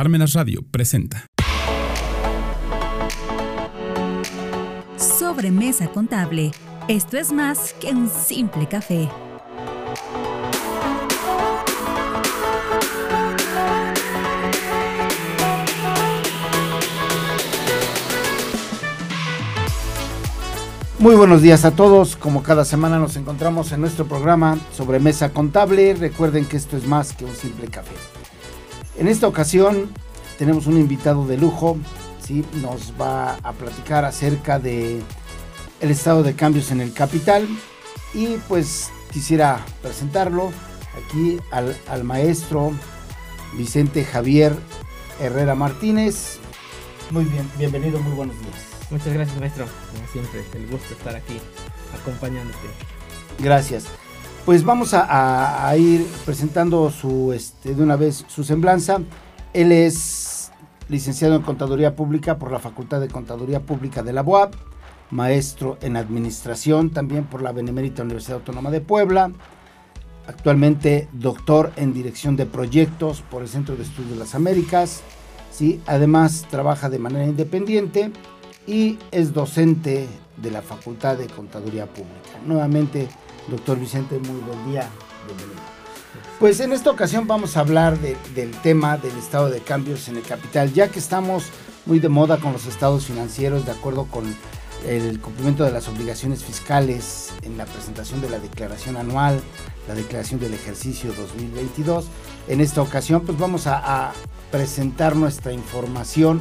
[0.00, 1.26] Parmenas Radio presenta.
[4.96, 6.52] Sobremesa contable.
[6.88, 9.10] Esto es más que un simple café.
[20.98, 22.16] Muy buenos días a todos.
[22.16, 25.92] Como cada semana nos encontramos en nuestro programa sobre mesa contable.
[25.92, 28.19] Recuerden que esto es más que un simple café.
[29.00, 29.90] En esta ocasión
[30.38, 31.78] tenemos un invitado de lujo.
[32.22, 32.44] ¿sí?
[32.60, 35.00] Nos va a platicar acerca de
[35.80, 37.48] el estado de cambios en el capital.
[38.12, 40.52] Y pues quisiera presentarlo
[40.94, 42.72] aquí al, al maestro
[43.56, 44.54] Vicente Javier
[45.18, 46.38] Herrera Martínez.
[47.10, 48.90] Muy bien, bienvenido, muy buenos días.
[48.90, 49.64] Muchas gracias, maestro.
[49.94, 51.40] Como siempre, el gusto estar aquí
[51.98, 52.68] acompañándote.
[53.38, 53.86] Gracias.
[54.46, 59.00] Pues vamos a, ir presentando su, este, de una vez su semblanza.
[59.52, 60.50] Él es
[60.88, 64.54] licenciado en Contaduría Pública por la Facultad de Contaduría Pública de la UAP,
[65.10, 69.30] maestro en Administración también por la Benemérita Universidad Autónoma de Puebla,
[70.26, 75.02] actualmente doctor en Dirección de Proyectos por el Centro de Estudios de las Américas,
[75.52, 75.80] ¿sí?
[75.86, 78.10] además trabaja de manera independiente
[78.66, 82.38] y es docente de la Facultad de Contaduría Pública.
[82.46, 83.08] Nuevamente,
[83.50, 84.88] doctor Vicente, muy buen día.
[86.38, 90.16] Pues en esta ocasión vamos a hablar de- del tema del estado de cambios en
[90.16, 91.44] el capital, ya que estamos
[91.86, 94.24] muy de moda con los estados financieros, de acuerdo con
[94.86, 99.40] el cumplimiento de las obligaciones fiscales en la presentación de la declaración anual,
[99.86, 102.06] la declaración del ejercicio 2022.
[102.48, 104.12] En esta ocasión, pues vamos a,
[104.50, 106.40] presentar nuestra información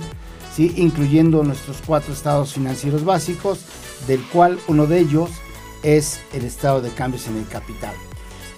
[0.57, 3.59] incluyendo nuestros cuatro estados financieros básicos,
[4.07, 5.29] del cual uno de ellos
[5.83, 7.93] es el estado de cambios en el capital.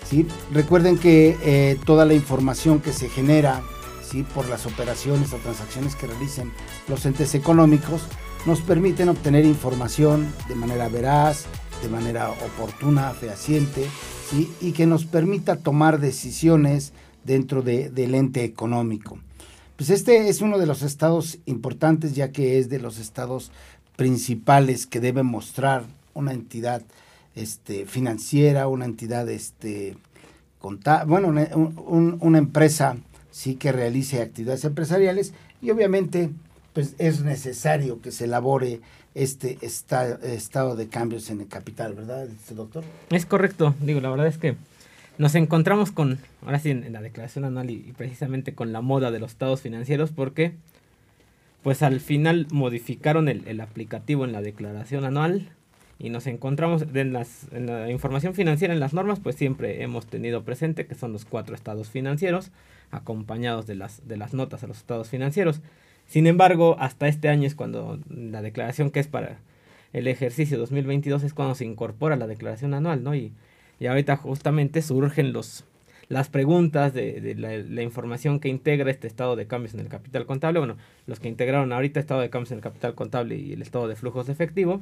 [0.09, 0.27] ¿sí?
[0.51, 3.61] Recuerden que eh, toda la información que se genera
[4.07, 4.23] ¿sí?
[4.23, 6.51] por las operaciones o transacciones que realicen
[6.87, 8.01] los entes económicos
[8.45, 11.45] nos permiten obtener información de manera veraz,
[11.83, 13.85] de manera oportuna, fehaciente,
[14.29, 14.51] ¿sí?
[14.61, 16.91] y que nos permita tomar decisiones
[17.23, 19.19] dentro de- del ente económico.
[19.77, 23.51] Pues este es uno de los estados importantes, ya que es de los estados
[23.95, 25.83] principales que debe mostrar
[26.13, 26.81] una entidad
[27.35, 29.95] este, financiera, una entidad este,
[30.59, 32.97] conta- bueno, una, un- un- una empresa
[33.31, 36.29] sí que realice actividades empresariales y obviamente
[36.73, 38.79] pues es necesario que se elabore
[39.13, 42.83] este esta- estado de cambios en el capital, ¿verdad, este doctor?
[43.09, 44.55] Es correcto, digo, la verdad es que
[45.17, 48.81] nos encontramos con, ahora sí, en, en la declaración anual y, y precisamente con la
[48.81, 50.53] moda de los estados financieros porque,
[51.63, 55.49] pues al final modificaron el, el aplicativo en la declaración anual
[56.03, 60.87] y nos encontramos en la información financiera, en las normas, pues siempre hemos tenido presente
[60.87, 62.51] que son los cuatro estados financieros
[62.89, 65.61] acompañados de las, de las notas a los estados financieros.
[66.07, 69.37] Sin embargo, hasta este año es cuando la declaración que es para
[69.93, 73.13] el ejercicio 2022 es cuando se incorpora la declaración anual, ¿no?
[73.13, 73.31] Y,
[73.79, 75.65] y ahorita justamente surgen los,
[76.09, 79.87] las preguntas de, de la, la información que integra este estado de cambios en el
[79.87, 80.57] capital contable.
[80.57, 83.87] Bueno, los que integraron ahorita estado de cambios en el capital contable y el estado
[83.87, 84.81] de flujos de efectivo.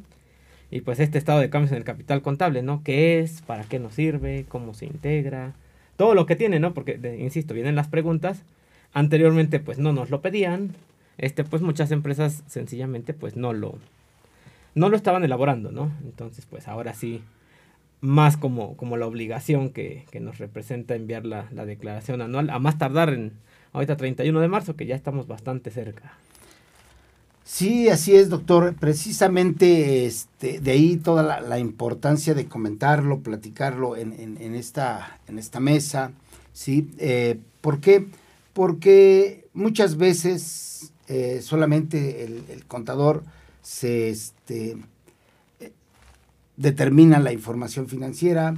[0.72, 2.84] Y pues este estado de cambios en el capital contable, ¿no?
[2.84, 3.42] ¿Qué es?
[3.42, 4.46] ¿Para qué nos sirve?
[4.48, 5.54] ¿Cómo se integra?
[5.98, 6.74] Todo lo que tiene, ¿no?
[6.74, 8.44] Porque, insisto, vienen las preguntas.
[8.94, 10.76] Anteriormente, pues no nos lo pedían.
[11.18, 13.78] Este, pues muchas empresas sencillamente, pues no lo,
[14.76, 15.92] no lo estaban elaborando, ¿no?
[16.04, 17.22] Entonces, pues ahora sí,
[18.00, 22.60] más como, como la obligación que, que nos representa enviar la, la declaración anual, a
[22.60, 23.34] más tardar en
[23.74, 26.14] ahorita 31 de marzo, que ya estamos bastante cerca.
[27.52, 28.76] Sí, así es, doctor.
[28.80, 35.40] Precisamente este, de ahí toda la, importancia de comentarlo, platicarlo en, en- en esta, en
[35.40, 36.12] esta mesa.
[36.54, 36.92] ¿sí?
[37.00, 38.06] Eh, ¿Por qué?
[38.54, 43.24] Porque muchas veces eh, solamente el, contador
[43.64, 44.78] se este,
[45.60, 45.72] eh,
[46.56, 48.54] determina la información financiera,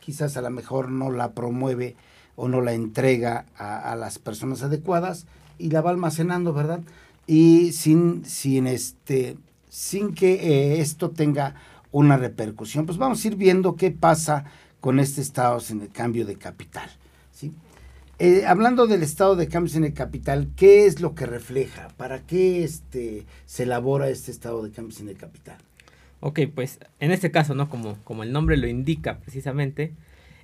[0.00, 1.96] quizás a lo mejor no la promueve
[2.36, 5.24] o no la entrega a las personas adecuadas
[5.58, 6.80] y la va almacenando, ¿verdad?
[7.26, 9.36] Y sin, sin, este,
[9.68, 11.54] sin que eh, esto tenga
[11.90, 12.86] una repercusión.
[12.86, 14.44] Pues vamos a ir viendo qué pasa
[14.80, 16.90] con este estado en el cambio de capital.
[17.32, 17.52] ¿sí?
[18.18, 21.88] Eh, hablando del estado de cambios en el capital, ¿qué es lo que refleja?
[21.96, 25.56] ¿Para qué este, se elabora este estado de cambios en el capital?
[26.20, 27.68] Ok, pues en este caso, ¿no?
[27.68, 29.92] Como, como el nombre lo indica precisamente,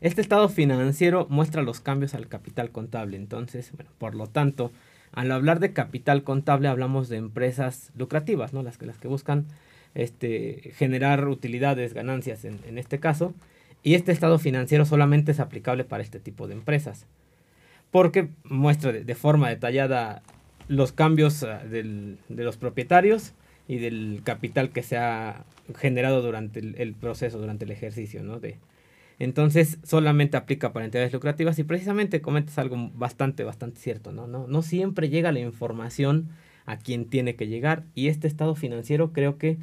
[0.00, 3.17] este estado financiero muestra los cambios al capital contable.
[3.17, 4.73] Entonces, bueno, por lo tanto,
[5.12, 8.62] al hablar de capital contable hablamos de empresas lucrativas, ¿no?
[8.62, 9.47] Las que, las que buscan
[9.95, 13.35] este, generar utilidades, ganancias en, en este caso.
[13.83, 17.07] Y este estado financiero solamente es aplicable para este tipo de empresas.
[17.91, 20.23] Porque muestra de, forma detallada
[20.69, 23.33] los cambios ah, del, de los propietarios
[23.67, 25.45] y del capital que se ha
[25.77, 28.39] generado durante el, proceso, durante el ejercicio, ¿no?
[28.39, 28.59] De,
[29.20, 34.26] entonces, solamente aplica para entidades lucrativas y precisamente comentas algo bastante, bastante cierto, ¿no?
[34.26, 36.31] No, no siempre llega la información
[36.67, 39.58] a quien tiene que llegar y este estado financiero creo que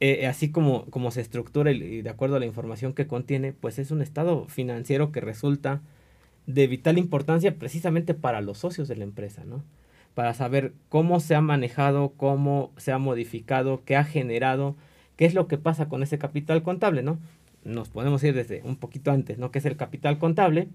[0.00, 3.78] eh, así como, como se estructura y, de acuerdo a la información que contiene, pues
[3.78, 5.82] es un estado financiero que resulta
[6.46, 9.64] de vital importancia precisamente para los socios de la empresa, ¿no?
[10.18, 14.74] para saber cómo se ha manejado, cómo se ha modificado, qué ha generado,
[15.16, 17.20] qué es lo que pasa con ese capital contable, ¿no?
[17.64, 19.50] Nos podemos ir desde un poquito antes, ¿no?
[19.50, 20.68] ¿Qué es el capital contable?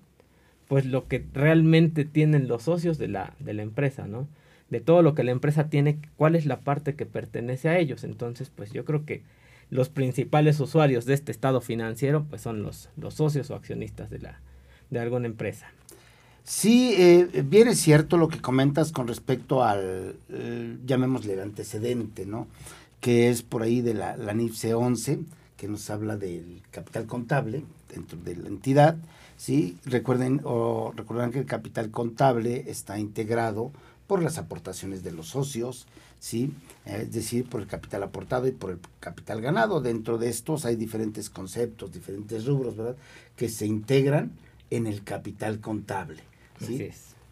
[0.68, 4.28] Pues lo que realmente tienen los socios de la, de la empresa, ¿no?
[4.70, 8.04] De todo lo que la empresa tiene, cuál es la parte que pertenece a ellos.
[8.04, 9.22] Entonces, pues yo creo que
[9.70, 14.20] los principales usuarios de este estado financiero, pues son los, los socios o accionistas de,
[14.20, 14.40] la,
[14.90, 15.68] de alguna empresa.
[16.44, 22.26] Sí, eh, bien es cierto lo que comentas con respecto al, eh, llamémosle el antecedente,
[22.26, 22.48] ¿no?
[23.00, 25.20] Que es por ahí de la, la NIFCE 11,
[25.64, 28.98] que nos habla del capital contable dentro de la entidad,
[29.38, 29.78] ¿sí?
[29.86, 33.72] Recuerden o recuerdan que el capital contable está integrado
[34.06, 35.88] por las aportaciones de los socios,
[36.20, 36.52] ¿sí?
[36.84, 39.80] Es decir, por el capital aportado y por el capital ganado.
[39.80, 42.98] Dentro de estos hay diferentes conceptos, diferentes rubros, ¿verdad?
[43.38, 44.34] Que se integran
[44.70, 46.24] en el capital contable.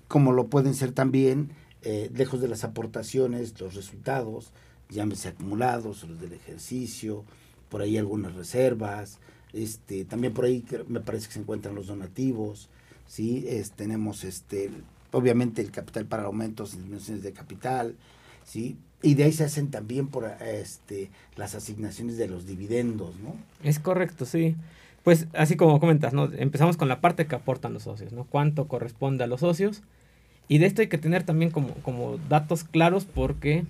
[0.07, 1.49] Como lo pueden ser también,
[1.81, 4.53] eh, lejos de las aportaciones, los resultados,
[4.89, 7.25] llámese acumulados, los del ejercicio,
[7.71, 9.17] por ahí algunas reservas,
[9.53, 12.69] este, también por ahí me parece que se encuentran los donativos,
[13.07, 13.47] ¿sí?
[13.75, 14.69] tenemos este,
[15.11, 17.95] obviamente el capital para aumentos disminuciones de capital,
[18.45, 18.77] ¿sí?
[19.01, 23.33] Y de ahí se hacen también por este, las asignaciones de los dividendos, ¿no?
[23.63, 24.55] Es correcto, sí
[25.03, 26.29] pues así como comentas, ¿no?
[26.31, 28.25] Empezamos con la parte que aportan los socios, ¿no?
[28.25, 29.81] Cuánto corresponde a los socios.
[30.47, 33.65] Y de esto hay que tener también como, como datos claros porque,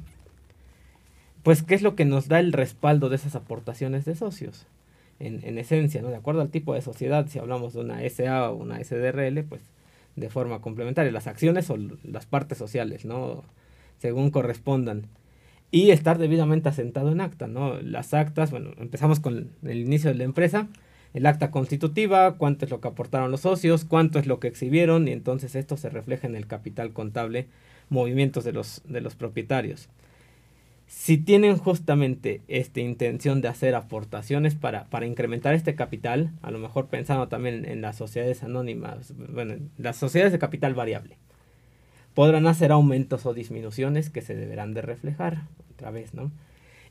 [1.44, 4.68] pues, ¿qué es lo que nos da el respaldo de esas aportaciones de socios?
[5.20, 6.10] En, en esencia, ¿no?
[6.10, 9.62] De acuerdo al tipo de sociedad, si hablamos de una SA o una SDRL, pues,
[10.16, 13.44] de forma complementaria, las acciones o las partes sociales, ¿no?
[14.00, 15.08] Según correspondan.
[15.72, 17.80] Y estar debidamente asentado en acta, ¿no?
[17.82, 20.68] Las actas, bueno, empezamos con el inicio de la empresa,
[21.14, 25.08] el acta constitutiva, cuánto es lo que aportaron los socios, cuánto es lo que exhibieron
[25.08, 27.48] y entonces esto se refleja en el capital contable,
[27.90, 29.90] movimientos de los, de los propietarios.
[30.94, 36.60] Si tienen justamente esta intención de hacer aportaciones para, para incrementar este capital, a lo
[36.60, 41.18] mejor pensando también en las sociedades anónimas, bueno, las sociedades de capital variable,
[42.14, 45.44] podrán hacer aumentos o disminuciones que se deberán de reflejar
[45.74, 46.30] otra vez, ¿no?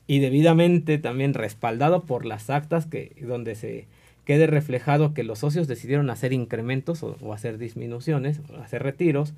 [0.07, 3.87] Y debidamente también respaldado por las actas que, donde se,
[4.25, 9.35] quede reflejado que los socios decidieron hacer incrementos o, hacer disminuciones, o hacer retiros.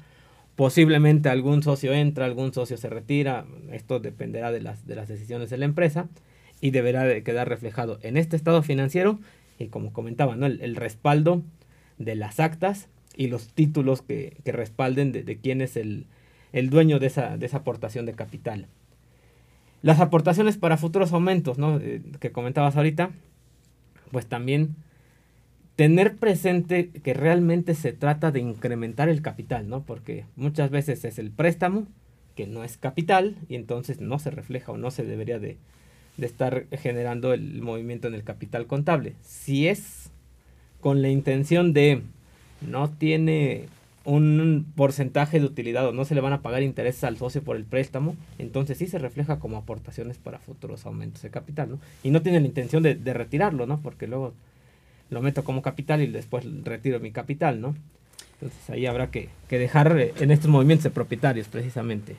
[0.56, 5.48] Posiblemente algún socio entra, algún socio se retira, esto dependerá de las, de las decisiones
[5.50, 6.08] de la empresa
[6.60, 9.18] y deberá de quedar reflejado en este estado financiero
[9.58, 10.46] y como comentaba, ¿no?
[10.46, 11.42] el, respaldo
[11.98, 16.06] de las actas y los títulos que, respalden de, quién es el,
[16.52, 18.66] dueño de esa, de esa aportación de capital.
[19.82, 21.78] Las aportaciones para futuros aumentos, ¿no?
[21.80, 23.10] Eh, que comentabas ahorita,
[24.12, 24.76] pues también
[25.76, 29.82] tener presente que realmente se trata de incrementar el capital, ¿no?
[29.82, 31.86] Porque muchas veces es el préstamo
[32.36, 35.58] que no es capital y entonces no se refleja o no se debería de,
[36.18, 39.14] estar generando el movimiento en el capital contable.
[39.22, 40.10] Si es
[40.80, 42.02] con la intención de
[42.60, 43.68] no tiene
[44.04, 47.56] un porcentaje de utilidad o no se le van a pagar intereses al socio por
[47.56, 51.78] el préstamo, entonces sí se refleja como aportaciones para futuros aumentos de capital, ¿no?
[52.02, 53.80] Y no tiene la intención de, retirarlo, ¿no?
[53.80, 54.34] Porque luego
[55.12, 57.74] lo meto como capital y después retiro mi capital, ¿no?
[58.34, 62.16] Entonces ahí habrá que, dejar eh, en estos movimientos de propietarios precisamente.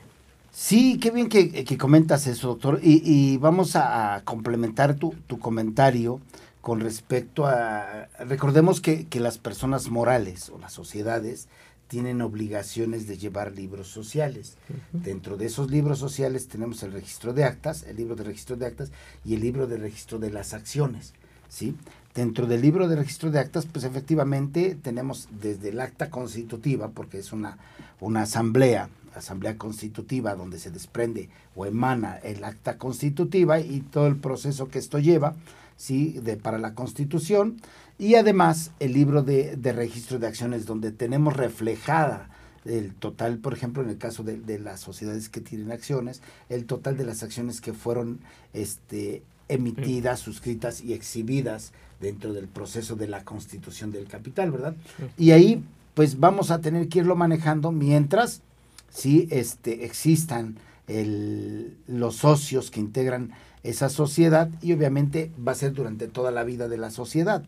[0.52, 2.78] Sí, qué bien que, comentas eso, doctor.
[2.80, 6.20] Y, vamos a, complementar tu, tu, comentario
[6.60, 8.06] con respecto a...
[8.20, 11.48] Recordemos que, que las personas morales o las sociedades
[11.88, 14.56] tienen obligaciones de llevar libros sociales.
[14.92, 18.66] Dentro de esos libros sociales tenemos el registro de actas, el libro de registro de
[18.66, 18.92] actas
[19.24, 21.12] y el libro de registro de las acciones.
[21.48, 21.76] ¿sí?
[22.14, 27.18] Dentro del libro de registro de actas, pues efectivamente tenemos desde el acta constitutiva, porque
[27.18, 27.58] es una,
[28.00, 34.16] una asamblea, asamblea constitutiva donde se desprende o emana el acta constitutiva y todo el
[34.16, 35.34] proceso que esto lleva,
[35.76, 36.12] ¿sí?
[36.22, 37.60] de, para la constitución
[37.98, 42.28] y además el libro de, registro de acciones donde tenemos reflejada
[42.64, 46.96] el total, por ejemplo, en el caso de, las sociedades que tienen acciones, el total
[46.96, 48.20] de las acciones que fueron
[48.54, 51.72] este, emitidas, suscritas y exhibidas
[52.04, 54.74] dentro del proceso de la constitución del capital, ¿verdad?
[55.16, 58.42] Y ahí, pues vamos a tener que irlo manejando mientras
[58.90, 60.56] sí este, existan
[61.86, 63.30] los socios que integran
[63.62, 67.42] esa sociedad y obviamente va a ser durante toda la vida de la sociedad.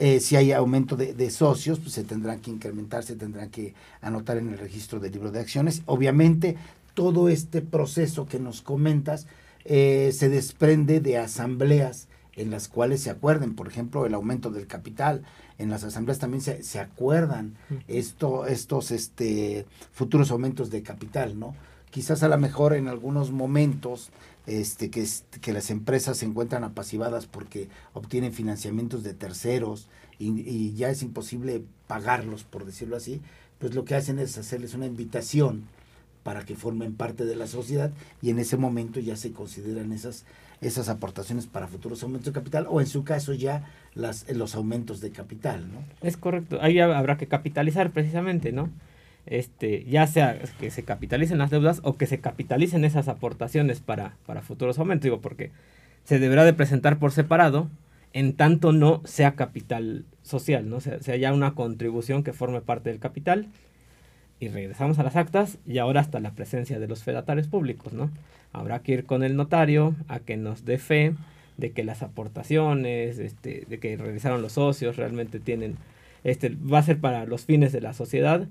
[0.00, 4.38] Eh, si hay aumento de, socios, pues se tendrán que incrementar, se tendrán que anotar
[4.38, 5.82] en el registro del libro de acciones.
[5.84, 6.56] Obviamente,
[6.94, 9.26] todo este proceso que nos comentas
[9.64, 14.66] eh, se desprende de asambleas en las cuales se acuerden, por ejemplo, el aumento del
[14.66, 15.22] capital.
[15.58, 17.56] En las asambleas también se, se acuerdan
[17.88, 21.54] esto, estos este, futuros aumentos de capital, ¿no?
[21.90, 24.10] Quizás a lo mejor en algunos momentos
[24.46, 25.06] este, que,
[25.40, 31.62] que las empresas se encuentran apasivadas porque obtienen financiamientos de terceros y, ya es imposible
[31.86, 33.20] pagarlos, por decirlo así,
[33.58, 35.64] pues lo que hacen es hacerles una invitación
[36.22, 40.24] para que formen parte de la sociedad y en ese momento ya se consideran esas,
[40.60, 45.00] esas aportaciones para futuros aumentos de capital o en su caso ya las, los aumentos
[45.00, 45.84] de capital, ¿no?
[46.02, 48.70] Es correcto, ahí habrá que capitalizar precisamente, ¿no?
[49.28, 54.16] este, ya sea que se capitalicen las deudas o que se capitalicen esas aportaciones para,
[54.26, 55.50] para futuros aumentos, digo, porque
[56.04, 57.68] se deberá de presentar por separado
[58.14, 60.80] en tanto no sea capital social, ¿no?
[60.80, 63.48] sea, sea ya una contribución que forme parte del capital.
[64.40, 68.10] Y regresamos a las actas y ahora hasta la presencia de los fedatarios públicos, ¿no?
[68.52, 71.14] Habrá que ir con el notario a que nos dé fe
[71.56, 75.76] de que las aportaciones, este, de que realizaron los socios, realmente tienen,
[76.24, 78.46] este, va a ser para los fines de la sociedad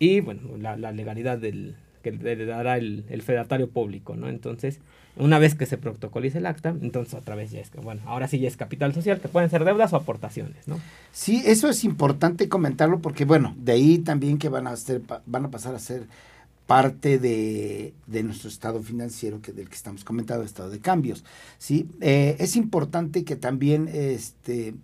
[0.00, 4.28] y bueno, la, legalidad del que le dará el, el, fedatario público, ¿no?
[4.28, 4.80] Entonces,
[5.16, 8.38] una vez que se protocolice el acta, entonces otra vez ya es, bueno, ahora sí
[8.38, 10.80] ya es capital social, que pueden ser deudas o aportaciones, ¿no?
[11.12, 15.44] Sí, eso es importante comentarlo porque, bueno, de ahí también que van a, ser, van
[15.44, 16.06] a pasar a ser
[16.66, 21.24] parte de, de, nuestro estado financiero que del que estamos comentando, estado de cambios,
[21.58, 21.88] ¿sí?
[22.00, 24.74] Eh, es importante que también este,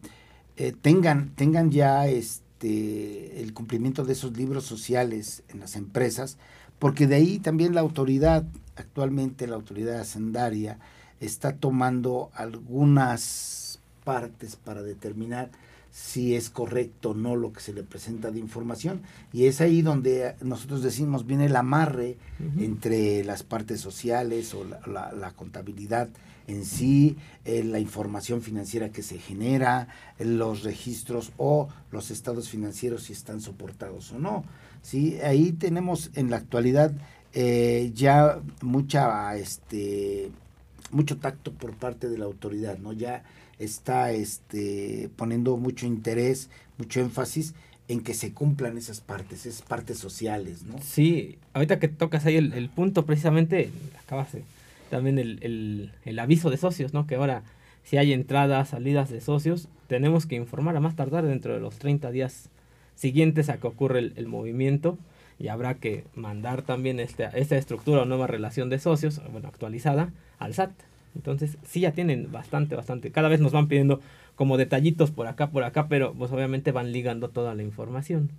[0.57, 6.39] eh, tengan, tengan ya este, el cumplimiento de esos libros sociales en las empresas,
[6.79, 8.45] porque de ahí también la autoridad,
[8.77, 10.79] actualmente la autoridad hacendaria,
[11.21, 15.51] está tomando algunas partes para determinar
[15.97, 19.01] si es correcto o no lo que se le presenta de información.
[19.33, 22.17] Y es ahí donde nosotros decimos viene el amarre
[22.59, 26.09] entre las partes sociales o la contabilidad
[26.47, 29.89] en sí, eh, la información financiera que se genera,
[30.19, 34.45] los registros o los estados financieros si están soportados o no.
[34.83, 35.19] ¿sí?
[35.23, 36.93] Ahí tenemos en la actualidad
[37.33, 40.31] eh, ya mucha, este,
[40.91, 42.93] mucho tacto por parte de la autoridad, ¿no?
[42.93, 43.25] Ya
[43.59, 47.55] está este, poniendo mucho interés, mucho énfasis
[47.89, 50.77] en que se cumplan esas partes, esas partes sociales, ¿no?
[50.83, 53.71] Sí, ahorita que tocas ahí el, el punto, precisamente,
[54.03, 54.43] acabas de
[54.91, 57.07] también el, el, aviso de socios, ¿no?
[57.07, 57.43] Que ahora
[57.85, 61.79] si hay entradas, salidas de socios, tenemos que informar a más tardar dentro de los
[61.79, 62.49] 30 días
[62.95, 64.99] siguientes a que ocurre el, movimiento
[65.39, 70.13] y habrá que mandar también esta, esta estructura o nueva relación de socios, bueno, actualizada,
[70.39, 70.73] al SAT.
[71.17, 73.11] Entonces, sí ya tienen bastante, bastante.
[73.11, 74.01] Cada vez nos van pidiendo
[74.37, 78.31] como detallitos por acá, por acá, pero pues obviamente van ligando toda la información.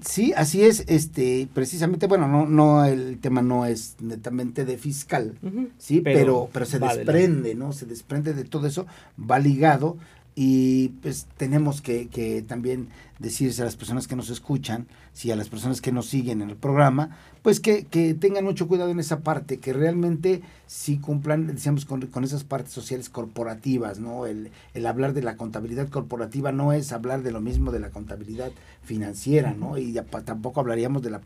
[0.00, 5.38] Sí, así es, este, precisamente, bueno, no, no, el tema no es netamente de fiscal,
[5.78, 7.72] sí, pero, pero, se desprende, ¿no?
[7.72, 8.86] Se desprende de todo eso,
[9.18, 9.96] va ligado
[10.38, 15.36] y pues tenemos que, que, también decirse a las personas que nos escuchan, si a
[15.36, 19.00] las personas que nos siguen en el programa, pues que, que tengan mucho cuidado en
[19.00, 24.26] esa parte, que realmente sí cumplan, decíamos, con, con esas partes sociales corporativas, ¿no?
[24.26, 27.88] El, el, hablar de la contabilidad corporativa no es hablar de lo mismo de la
[27.88, 28.52] contabilidad
[28.82, 29.78] financiera, ¿no?
[29.78, 31.22] Y ya, tampoco hablaríamos de la,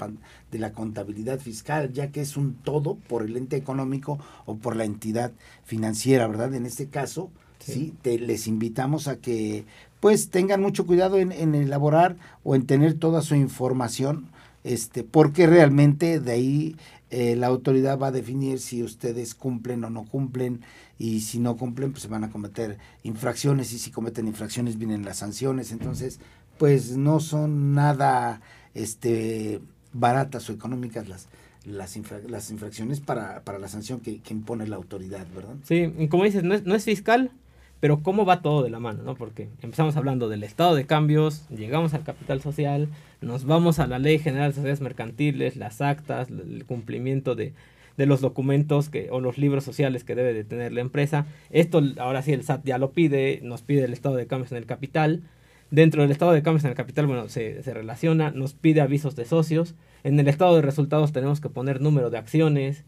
[0.53, 4.77] de la contabilidad fiscal, ya que es un todo por el ente económico o por
[4.77, 5.33] la entidad
[5.65, 6.55] financiera, ¿verdad?
[6.55, 7.95] En este caso, Sí.
[8.03, 9.65] Te, les invitamos a que
[10.01, 14.29] pues tengan mucho cuidado en, elaborar o en tener toda su información,
[14.65, 16.77] este, porque realmente de ahí
[17.11, 20.63] eh, la autoridad va a definir si ustedes cumplen o no cumplen
[20.99, 25.05] y si no cumplen pues se van a cometer infracciones y si cometen infracciones vienen
[25.05, 26.19] las sanciones, entonces
[26.57, 28.41] pues no son nada
[28.75, 29.61] este
[29.93, 31.29] baratas o económicas las
[31.65, 35.57] las, las infracciones para, para la sanción que, que, impone la autoridad, ¿verdad?
[35.65, 37.31] Sí, como dices, no es, no es fiscal,
[37.81, 39.15] pero cómo va todo de la mano, ¿no?
[39.15, 42.89] Porque empezamos hablando del estado de cambios, llegamos al capital social,
[43.23, 47.55] nos vamos a la ley general de sociedades mercantiles, las actas, el cumplimiento de,
[47.97, 51.27] de los documentos que, o los libros sociales que debe de tener la empresa.
[51.51, 54.59] Esto ahora sí el SAT ya lo pide, nos pide el estado de cambios en
[54.59, 55.23] el capital.
[55.71, 59.17] Dentro del estado de cambios en el capital, bueno, se, se relaciona, nos pide avisos
[59.17, 59.75] de socios.
[60.03, 62.85] En el estado de resultados tenemos que poner número de acciones,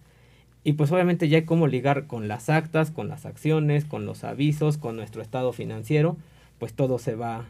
[0.65, 4.25] y pues obviamente ya hay cómo ligar con las actas, con las acciones, con los
[4.25, 6.17] avisos, con nuestro estado financiero,
[6.59, 7.47] pues todo se va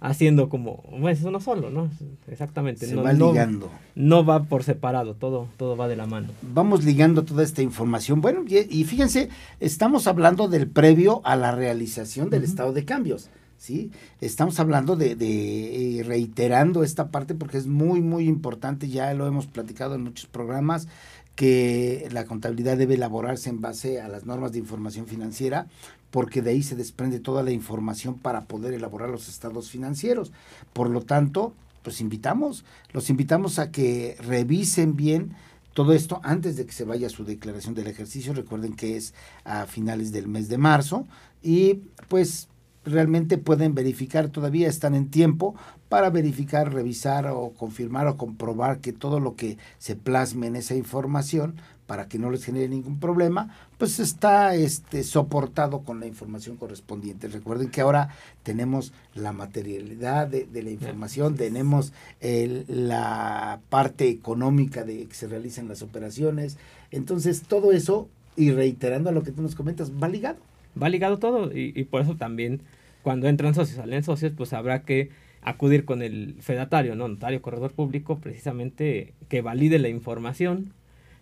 [0.00, 1.90] haciendo como, pues uno solo, ¿no?
[2.28, 2.86] Exactamente.
[2.86, 3.70] Se no, va ligando.
[3.94, 6.28] No, va por separado, todo, todo va de la mano.
[6.42, 8.20] Vamos ligando toda esta información.
[8.20, 9.28] Bueno, y, y fíjense,
[9.60, 13.30] estamos hablando del previo a la realización del estado de cambios.
[13.58, 13.90] ¿Sí?
[14.20, 19.26] Estamos hablando de, de, eh, reiterando esta parte porque es muy, muy importante, ya lo
[19.26, 20.88] hemos platicado en muchos programas,
[21.36, 25.68] que la contabilidad debe elaborarse en base a las normas de información financiera,
[26.10, 30.32] porque de ahí se desprende toda la información para poder elaborar los estados financieros.
[30.72, 31.52] Por lo tanto,
[31.82, 35.36] pues invitamos, los invitamos a que revisen bien
[35.74, 38.32] todo esto antes de que se vaya su declaración del ejercicio.
[38.32, 39.12] Recuerden que es
[39.44, 41.06] a finales del mes de marzo
[41.42, 42.48] y pues
[42.86, 45.54] realmente pueden verificar, todavía están en tiempo
[45.88, 50.74] para verificar, revisar o confirmar o comprobar que todo lo que se plasme en esa
[50.74, 56.56] información para que no les genere ningún problema, pues está este soportado con la información
[56.56, 57.28] correspondiente.
[57.28, 58.08] Recuerden que ahora
[58.42, 65.28] tenemos la materialidad de, de la información, tenemos el- la parte económica de que se
[65.28, 66.56] realicen las operaciones,
[66.90, 70.38] entonces todo eso, y reiterando a lo que tú nos comentas, va ligado.
[70.80, 72.60] Va ligado todo y, y por eso también
[73.02, 75.10] cuando entran socios, salen socios, pues habrá que
[75.42, 77.06] acudir con el fedatario, ¿no?
[77.08, 80.72] Notario, corredor público, precisamente que valide la información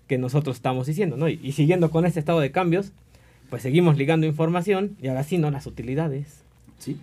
[0.09, 1.29] que nosotros estamos diciendo, ¿no?
[1.29, 2.93] Y, y siguiendo con este estado de cambios,
[3.51, 5.51] pues seguimos ligando información y ahora sí, ¿no?
[5.51, 6.43] Las utilidades.
[6.79, 6.97] ¿sí?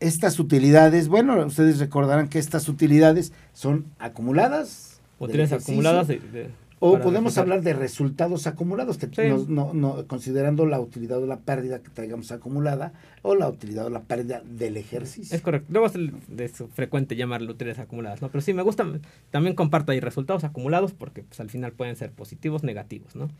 [0.00, 5.00] Estas utilidades, bueno, ustedes recordarán que estas utilidades son acumuladas.
[5.20, 6.48] Utilidades acumuladas de- de-
[6.86, 9.28] O podemos hablar de resultados acumulados, que Sí.
[9.28, 13.86] nos- no, no- considerando la utilidad o la pérdida que traigamos acumulada, o la utilidad
[13.86, 15.34] o la pérdida del ejercicio.
[15.34, 15.68] Es correcto.
[15.72, 18.28] Luego es frecuente llamarlo utilidades acumuladas, ¿no?
[18.28, 18.86] Pero sí me gusta,
[19.30, 23.30] también comparto ahí resultados acumulados porque pues al final pueden ser positivos, negativos, ¿no?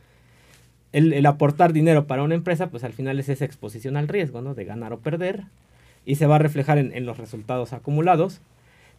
[0.92, 4.40] El, el aportar dinero para una empresa, pues al final es esa exposición al riesgo,
[4.42, 4.54] ¿no?
[4.54, 5.44] De ganar o perder.
[6.06, 8.40] Y se va a reflejar en, en los resultados acumulados,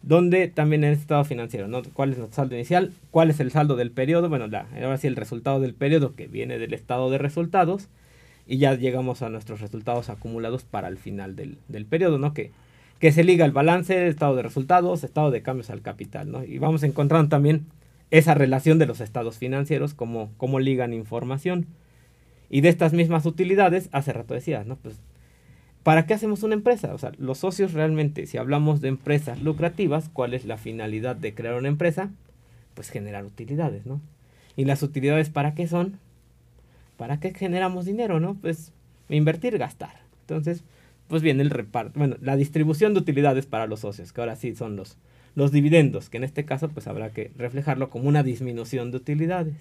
[0.02, 1.82] donde también el estado financiero, ¿no?
[1.82, 2.92] ¿Cuál es nuestro saldo inicial?
[3.10, 4.28] ¿Cuál es el saldo del periodo?
[4.28, 7.88] Bueno, la, ahora sí el resultado del periodo que viene del estado de resultados.
[8.46, 12.32] Y ya llegamos a nuestros resultados acumulados para el final del, del periodo, ¿no?
[12.32, 12.52] Que,
[13.00, 16.44] que se liga el balance, estado de resultados, estado de cambios al capital, ¿no?
[16.44, 17.66] Y vamos encontrando también
[18.10, 21.66] esa relación de los estados financieros, como, como ligan información.
[22.48, 24.76] Y de estas mismas utilidades, hace rato decías, ¿no?
[24.76, 25.00] Pues,
[25.86, 26.92] ¿para qué hacemos una empresa?
[26.94, 31.32] O sea, los socios realmente, si hablamos de empresas lucrativas, ¿cuál es la finalidad de
[31.32, 32.10] crear una empresa?
[32.74, 34.00] Pues generar utilidades, ¿no?
[34.56, 36.00] ¿Y las utilidades para qué son?
[36.96, 38.34] ¿Para qué generamos dinero, no?
[38.34, 38.72] Pues
[39.08, 40.00] invertir, gastar.
[40.22, 40.64] Entonces,
[41.06, 44.56] pues viene el reparto, bueno, la distribución de utilidades para los socios, que ahora sí
[44.56, 44.96] son los,
[45.36, 49.54] los dividendos, que en este caso pues habrá que reflejarlo como una disminución de utilidades.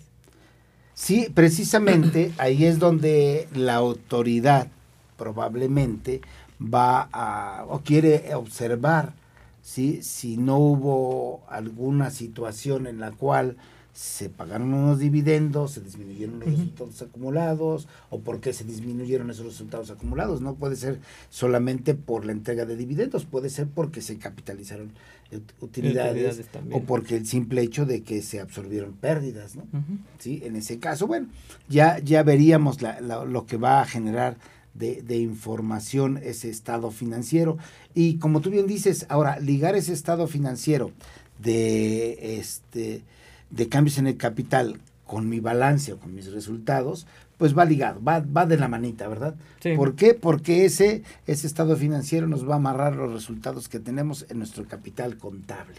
[0.95, 4.69] Sí, precisamente ahí es donde la autoridad
[5.17, 6.21] probablemente
[6.61, 9.13] va a o quiere observar
[9.61, 9.99] ¿sí?
[10.01, 13.57] si no hubo alguna situación en la cual
[13.93, 19.45] se pagaron unos dividendos, se disminuyeron los resultados acumulados, o por qué se disminuyeron esos
[19.45, 20.41] resultados acumulados.
[20.41, 20.99] No puede ser
[21.29, 24.91] solamente por la entrega de dividendos, puede ser porque se capitalizaron
[25.31, 26.39] ut- utilidades,
[26.75, 29.63] o porque el simple hecho de que se absorbieron pérdidas, ¿no?
[30.19, 30.41] ¿sí?
[30.43, 31.27] En ese caso, bueno,
[31.69, 34.35] ya, ya veríamos la- la- lo que va a generar
[34.75, 37.57] de, de información ese estado financiero.
[37.93, 40.91] Y como tú bien dices, ahora, ligar ese estado financiero
[41.39, 43.01] de, este,
[43.49, 47.07] de cambios en el capital con mi balance o con mis resultados,
[47.37, 49.35] pues va ligado, va, va de la manita, ¿verdad?
[49.59, 49.73] Sí.
[49.75, 50.13] ¿Por qué?
[50.13, 54.65] Porque ese, ese estado financiero nos va a amarrar los resultados que tenemos en nuestro
[54.65, 55.75] capital contable.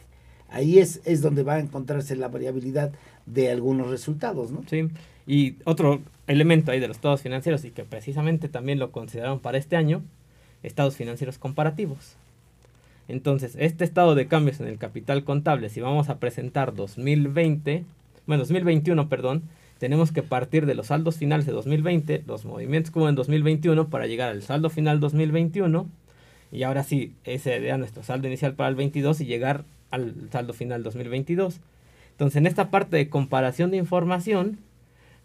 [0.49, 2.93] Ahí es, es donde va a encontrarse la variabilidad
[3.27, 4.63] de algunos resultados, ¿no?
[4.69, 4.89] Sí,
[5.27, 9.59] y otro elemento ahí de los estados financieros y que precisamente también lo consideraron para
[9.59, 10.03] este año,
[10.63, 12.17] estados financieros comparativos.
[13.09, 17.85] Entonces, este estado de cambios en el capital contable, si vamos a presentar 2020,
[18.27, 19.43] bueno, 2021, perdón,
[19.79, 24.07] tenemos que partir de los saldos finales de 2020, los movimientos como en 2021 para
[24.07, 25.87] llegar al saldo final 2021
[26.53, 30.53] y ahora sí, ese sería nuestro saldo inicial para el 22 y llegar al saldo
[30.53, 31.61] final 2022.
[32.13, 34.59] Entonces, en esta parte de comparación de información,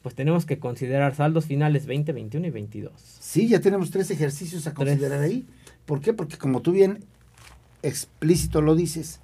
[0.04, 2.94] pues tenemos que considerar saldos finales 20, 21 y 22.
[3.20, 4.90] Sí, ya tenemos tres ejercicios a Tres.
[4.90, 5.46] considerar ahí.
[5.86, 6.14] ¿Por qué?
[6.14, 7.04] Porque como tú bien
[7.84, 9.20] explícito lo dices,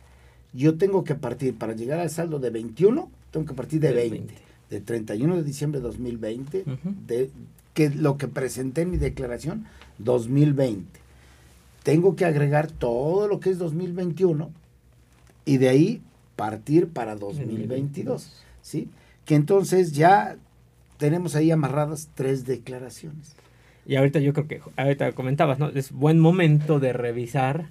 [0.53, 4.09] yo tengo que partir para llegar al saldo de 21, tengo que partir de Del
[4.11, 4.33] 20,
[4.69, 6.95] de 31 de diciembre de 2020, Ujú.
[7.07, 7.29] de
[7.73, 9.65] que lo que presenté en mi declaración
[9.99, 10.99] 2020.
[11.83, 14.49] Tengo que agregar todo lo que es 2021
[15.45, 16.01] y de ahí
[16.35, 18.89] partir para 2022, ¿sí?
[19.25, 20.37] Que entonces ya
[20.97, 23.35] tenemos ahí amarradas tres declaraciones.
[23.85, 25.69] Y ahorita yo creo que, ahorita comentabas, ¿no?
[25.69, 27.65] Es buen momento de revisar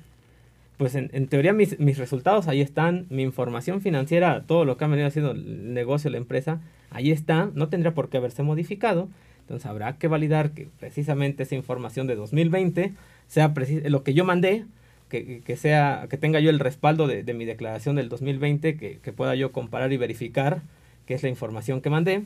[0.76, 4.84] pues en, en teoría mis, mis, resultados ahí están, mi información financiera, todo lo que
[4.84, 6.60] ha venido haciendo el negocio, la empresa,
[6.90, 9.08] ahí está, no tendría por qué haberse modificado.
[9.40, 12.92] Entonces habrá que validar que precisamente esa información de 2020
[13.28, 14.64] sea lo que yo mandé,
[15.08, 18.98] que, que, sea, que tenga yo el respaldo de, de mi declaración del 2020, que,
[18.98, 20.62] que, pueda yo comparar y verificar
[21.06, 22.24] qué es la información que mandé,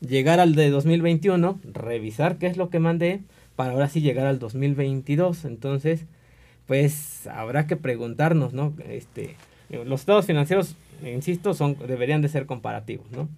[0.00, 3.22] llegar al de 2021, revisar qué es lo que mandé,
[3.56, 5.44] para ahora sí llegar al 2022.
[5.44, 6.06] Entonces,
[6.66, 8.74] pues habrá que preguntarnos, ¿no?
[8.88, 9.36] Este,
[9.70, 13.28] los estados financieros, insisto, son, deberían de ser comparativos, ¿no?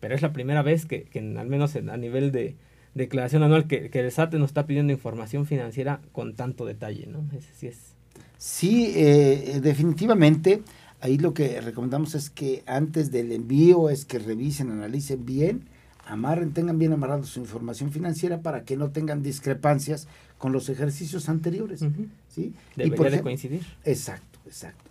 [0.00, 2.56] Pero es la primera vez que, que al menos a nivel de
[2.94, 7.24] declaración anual que, que, el SAT nos está pidiendo información financiera con tanto detalle, ¿no?
[7.36, 7.94] Ese sí es.
[8.36, 10.62] Sí, eh, definitivamente.
[11.00, 15.68] Ahí lo que recomendamos es que antes del envío es que revisen, analicen bien,
[16.06, 21.28] amarren, tengan bien amarrado su información financiera para que no tengan discrepancias con los ejercicios
[21.28, 21.82] anteriores.
[21.82, 22.08] Uh -huh.
[22.28, 22.54] ¿sí?
[22.76, 23.62] Debería y por de ejemplo, coincidir.
[23.84, 24.82] Exacto, exacto.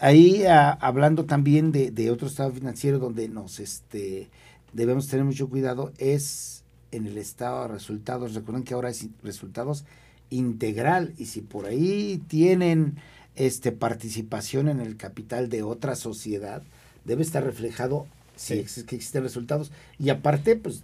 [0.00, 4.28] Ahí a, hablando también de, de, otro estado financiero donde nos este,
[4.72, 8.34] debemos tener mucho cuidado es en el estado de resultados.
[8.34, 9.84] Recuerden que ahora es resultados
[10.30, 12.96] integral y si por ahí tienen
[13.36, 16.62] este participación en el capital de otra sociedad,
[17.04, 18.54] debe estar reflejado sí.
[18.54, 20.82] es que existen resultados y aparte pues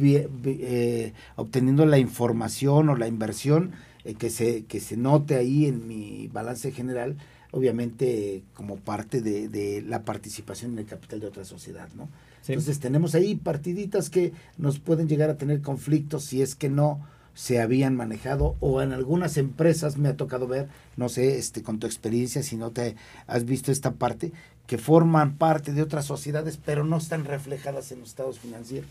[0.00, 3.72] eh, obteniendo la información o la inversión
[4.04, 7.16] eh, que, se, que se note ahí en mi balance general,
[7.50, 12.08] obviamente como parte de, de, la participación en el capital de otra sociedad, ¿no?
[12.42, 12.52] Sí.
[12.52, 17.06] Entonces tenemos ahí partiditas que nos pueden llegar a tener conflictos si es que no
[17.34, 21.78] se habían manejado o en algunas empresas me ha tocado ver, no sé, este con
[21.78, 22.96] tu experiencia si no te
[23.26, 24.32] has visto esta parte
[24.68, 28.90] que forman parte de otras sociedades pero no están reflejadas en los estados financieros.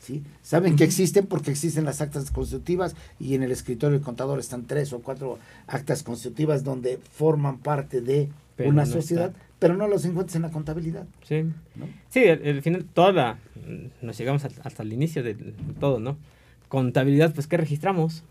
[0.00, 0.22] ¿sí?
[0.42, 4.66] Saben que existen porque existen las actas constitutivas y en el escritorio del contador están
[4.66, 9.40] tres o cuatro actas constitutivas donde forman parte de pero una no sociedad, está.
[9.60, 11.06] pero no los encuentras en la contabilidad.
[11.26, 11.42] Sí,
[11.76, 11.88] ¿no?
[12.10, 13.38] sí, el, el, final, toda la,
[14.02, 15.34] nos llegamos hasta el inicio de
[15.80, 16.16] todo, ¿no?
[16.68, 18.24] Contabilidad, pues, ¿qué registramos?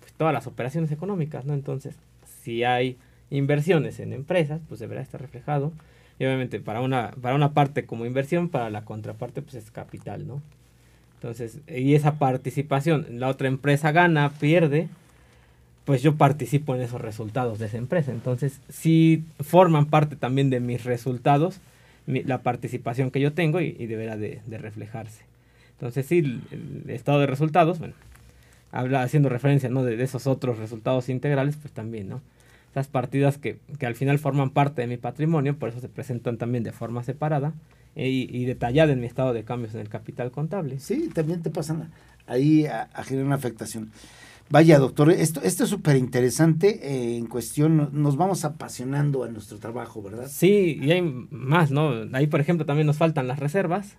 [0.00, 1.54] Pues todas las operaciones económicas, ¿no?
[1.54, 1.94] Entonces,
[2.42, 2.96] si hay
[3.30, 5.72] inversiones en empresas, pues deberá estar reflejado.
[6.18, 10.26] Y obviamente para una, para una parte como inversión, para la contraparte, pues es capital,
[10.26, 10.42] ¿no?
[11.14, 14.88] Entonces, y esa participación, la otra empresa gana, pierde,
[15.84, 18.12] pues yo participo en esos resultados de esa empresa.
[18.12, 21.60] Entonces, si forman parte también de mis resultados,
[22.06, 25.22] mi, la participación que yo tengo y, y deberá de, de, reflejarse.
[25.72, 27.94] Entonces, sí, el, el, estado de resultados, bueno,
[28.70, 29.82] habla haciendo referencia, ¿no?
[29.82, 32.20] De, de, esos otros resultados integrales, pues también, ¿no?
[32.74, 36.38] Esas partidas que, que al final forman parte de mi patrimonio, por eso se presentan
[36.38, 37.54] también de forma separada,
[37.94, 40.80] y, y, detallada en mi estado de cambios en el capital contable.
[40.80, 41.92] Sí, también te pasan
[42.26, 43.92] ahí a, a generar una afectación.
[44.50, 49.58] Vaya, doctor, esto, esto es súper interesante eh, en cuestión, nos vamos apasionando a nuestro
[49.58, 50.26] trabajo, ¿verdad?
[50.28, 51.92] Sí, y hay más, ¿no?
[52.12, 53.94] Ahí, por ejemplo, también nos faltan las reservas.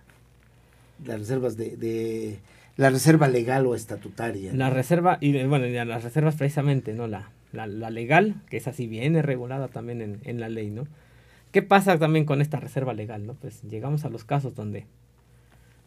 [1.02, 2.40] Las reservas de, de
[2.76, 4.52] la reserva legal o estatutaria.
[4.52, 4.58] ¿no?
[4.58, 7.06] La reserva, y bueno, las reservas precisamente, ¿no?
[7.06, 10.86] La, la, la legal, que es así, viene regulada también en, en la ley, ¿no?
[11.56, 13.26] ¿Qué pasa también con esta reserva legal?
[13.26, 13.32] ¿no?
[13.32, 14.84] Pues llegamos a los casos donde,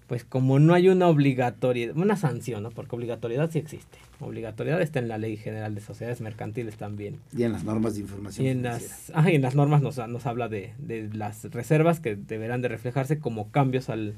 [0.08, 2.72] pues como no hay una obligatoriedad, una sanción, ¿no?
[2.72, 4.00] porque obligatoriedad sí existe.
[4.20, 7.20] Obligatoriedad está en la Ley General de Sociedades Mercantiles también.
[7.38, 8.48] Y en las normas de información.
[8.48, 12.00] Y en, las, ah, y en las normas nos, nos habla de, de, las reservas
[12.00, 14.16] que deberán de reflejarse como cambios al,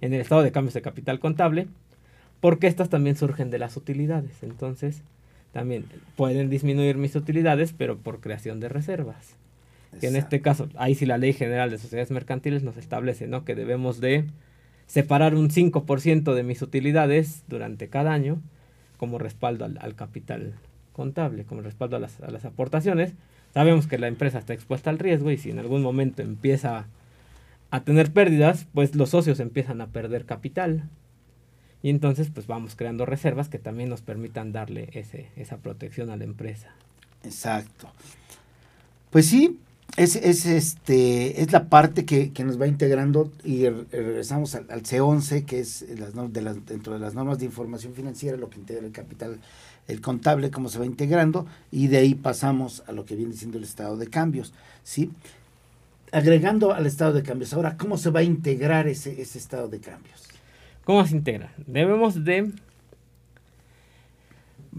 [0.00, 1.68] en el estado de cambios de capital contable,
[2.40, 4.42] porque estas también surgen de las utilidades.
[4.42, 5.02] Entonces,
[5.56, 9.36] también pueden disminuir mis utilidades, pero por creación de reservas
[10.00, 13.44] que en este caso, ahí sí la Ley General de Sociedades Mercantiles nos establece, ¿no?
[13.44, 14.24] Que debemos de
[14.86, 18.40] separar un 5% de mis utilidades durante cada año
[18.98, 20.54] como respaldo al, al capital
[20.92, 23.14] contable, como respaldo a las, a las, aportaciones.
[23.52, 26.86] Sabemos que la empresa está expuesta al riesgo y si en algún momento empieza
[27.70, 30.84] a tener pérdidas, pues los socios empiezan a perder capital.
[31.86, 36.16] Y entonces pues vamos creando reservas que también nos permitan darle ese, esa protección a
[36.16, 36.74] la empresa.
[37.22, 37.88] Exacto.
[39.10, 39.60] Pues sí,
[39.96, 44.82] es, es, este, es la parte que, que, nos va integrando y regresamos al, al
[44.82, 48.84] C11, que es las, de dentro de las normas de información financiera, lo que integra
[48.84, 49.38] el capital,
[49.86, 53.58] el contable, cómo se va integrando, y de ahí pasamos a lo que viene siendo
[53.58, 54.52] el estado de cambios.
[54.82, 55.12] ¿sí?
[56.10, 59.78] Agregando al estado de cambios, ahora, ¿cómo se va a integrar ese, ese estado de
[59.78, 60.26] cambios?
[60.86, 61.52] ¿Cómo se integra?
[61.66, 62.52] Debemos de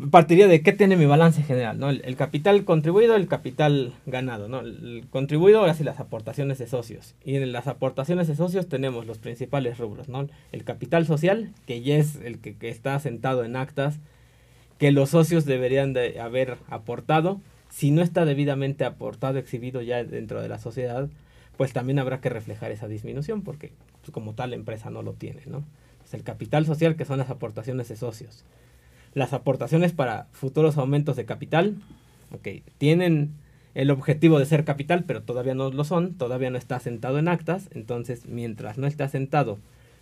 [0.10, 1.90] partiría de qué tiene mi balance general, ¿no?
[1.90, 4.62] El, capital contribuido, el capital ganado, ¿no?
[4.62, 7.16] El contribuido ahora sí las aportaciones de socios.
[7.26, 10.30] Y en las aportaciones de socios tenemos los principales rubros, ¿no?
[10.54, 14.00] El capital social, que ya es el que, que está sentado en actas,
[14.78, 20.42] que los socios deberían de haber aportado si no está debidamente aportado, exhibido ya dentro
[20.42, 21.10] de la sociedad,
[21.58, 25.12] pues también habrá que reflejar esa disminución, porque pues, como tal la empresa no lo
[25.12, 25.66] tiene, ¿no?
[26.08, 28.46] Es el capital social, que son las aportaciones de socios.
[29.14, 31.76] Las aportaciones para futuros aumentos de capital,
[32.32, 33.32] ok, tienen
[33.76, 37.28] el objetivo de ser capital, pero todavía no lo son, todavía no está sentado en
[37.28, 39.60] actas, entonces mientras no esté asentado,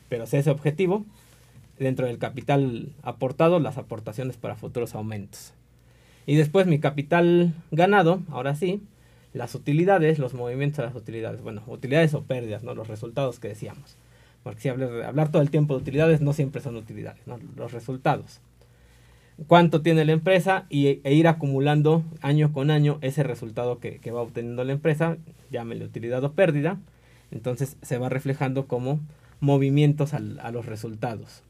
[0.07, 1.05] pero sea ese objetivo,
[1.79, 5.53] dentro del capital aportado, las aportaciones para futuros aumentos.
[6.27, 8.81] Y después mi capital ganado, ahora sí,
[9.33, 12.75] las utilidades, los movimientos de las utilidades, bueno, utilidades o pérdidas, ¿no?
[12.75, 13.97] Los resultados que decíamos.
[14.45, 17.19] Porque si hablar, hablar todo el tiempo de utilidades no siempre son utilidades.
[17.55, 18.41] Los resultados.
[19.47, 24.21] Cuánto tiene la empresa y, e ir acumulando año con año ese resultado que, va
[24.21, 25.17] obteniendo la empresa,
[25.49, 26.77] llámele utilidad o pérdida.
[27.31, 28.99] Entonces se va reflejando como
[29.39, 31.41] movimientos a los resultados.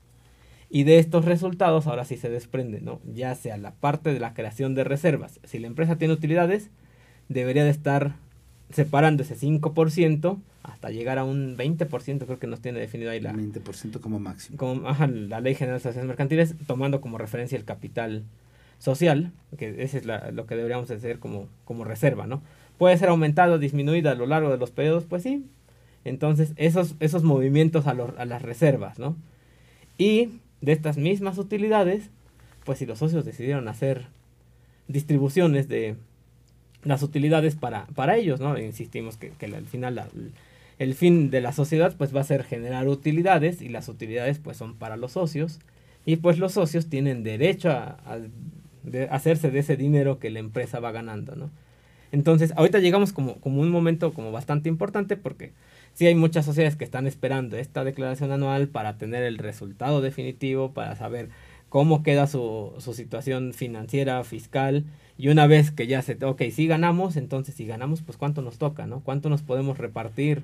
[0.69, 3.01] Y de estos resultados ahora sí se desprende, ¿no?
[3.13, 5.41] Ya sea la parte de la creación de reservas.
[5.43, 6.69] Si la empresa tiene utilidades,
[7.27, 8.15] debería de estar
[8.71, 13.33] separando ese 5% hasta llegar a un 20%, creo que nos tiene definido ahí la...
[13.33, 14.57] 20% como máximo.
[14.57, 18.23] Como, ajá, la Ley General de Sociedades Mercantiles, tomando como referencia el capital
[18.79, 22.41] social, que ese es lo que deberíamos hacer como, como reserva, ¿no?
[22.77, 25.45] Puede ser aumentado, disminuido a lo largo de los periodos, pues sí.
[26.03, 29.15] Entonces, esos, esos movimientos a, a las reservas, ¿no?
[29.97, 32.09] Y de estas mismas utilidades,
[32.63, 34.07] pues si los socios decidieron hacer
[34.87, 35.95] distribuciones de,
[36.85, 38.57] las utilidades para, para ellos, ¿no?
[38.57, 40.07] Insistimos que, que al final
[40.79, 44.57] el fin de la sociedad pues va a ser generar utilidades y las utilidades pues
[44.57, 45.59] son para los socios
[46.05, 47.97] y pues los socios tienen derecho a,
[49.09, 51.49] hacerse de ese dinero que la empresa va ganando, ¿no?
[52.11, 55.53] Entonces, ahorita llegamos como, como un momento como bastante importante porque
[55.93, 60.71] sí hay muchas sociedades que están esperando esta declaración anual para tener el resultado definitivo,
[60.71, 61.29] para saber
[61.75, 64.85] cómo queda su, situación financiera, fiscal,
[65.17, 68.57] y una vez que ya se, ok, si ganamos, entonces si ganamos, pues cuánto nos
[68.57, 69.01] toca, ¿no?
[69.01, 70.43] ¿Cuánto nos podemos repartir?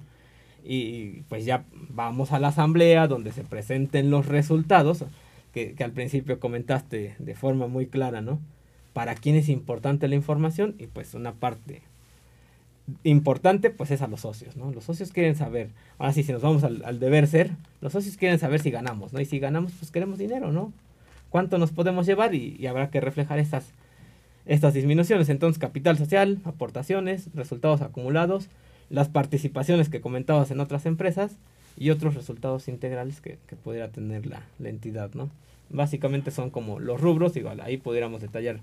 [0.62, 5.06] Y pues ya vamos a la asamblea donde se presenten los resultados,
[5.54, 8.41] que, al principio comentaste de forma muy clara, ¿no?
[8.91, 11.82] Para quién es importante la información y pues una parte
[13.06, 14.70] importante pues es a los socios, ¿no?
[14.74, 18.38] Los socios quieren saber, ahora sí, si nos vamos al, deber ser, los socios quieren
[18.38, 19.22] saber si ganamos, ¿no?
[19.22, 20.74] Y si ganamos, pues queremos dinero, ¿no?
[21.32, 22.36] ¿Cuánto nos podemos llevar?
[22.36, 23.74] Y, habrá que reflejar estas
[24.46, 25.30] estas disminuciones.
[25.30, 28.50] Entonces, capital social, aportaciones, resultados acumulados,
[28.89, 31.38] las participaciones que comentabas en otras empresas
[31.78, 35.30] y otros resultados integrales que, pudiera tener la, entidad, ¿no?
[35.70, 38.60] Básicamente son como los rubros, igual ahí pudiéramos detallar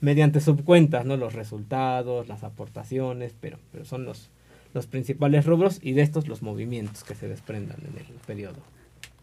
[0.00, 1.16] mediante subcuentas, ¿no?
[1.16, 4.28] Los resultados, las aportaciones, pero, pero son los,
[4.74, 8.58] los principales rubros y de estos los movimientos que se desprendan en el periodo.